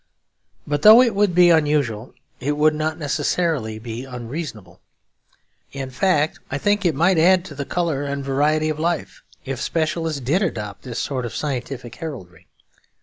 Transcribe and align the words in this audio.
But 0.65 0.81
though 0.81 0.99
it 1.03 1.13
would 1.13 1.35
be 1.35 1.51
unusual, 1.51 2.15
it 2.39 2.53
would 2.57 2.73
not 2.73 2.97
necessarily 2.97 3.77
be 3.77 4.03
unreasonable. 4.03 4.79
In 5.73 5.91
fact, 5.91 6.39
I 6.49 6.57
think 6.57 6.83
it 6.85 6.95
might 6.95 7.19
add 7.19 7.45
to 7.45 7.53
the 7.53 7.65
colour 7.65 8.01
and 8.03 8.25
variety 8.25 8.69
of 8.69 8.79
life, 8.79 9.21
if 9.45 9.61
specialists 9.61 10.19
did 10.19 10.41
adopt 10.41 10.81
this 10.81 10.97
sort 10.97 11.23
of 11.23 11.35
scientific 11.35 11.93
heraldry. 11.97 12.47